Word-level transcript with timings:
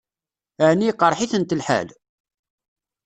Ɛni 0.67 0.87
iqṛeḥ-itent 0.91 1.55
lḥal? 1.59 1.87